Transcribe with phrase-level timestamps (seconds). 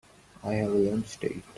[0.43, 1.43] I have a lunch date.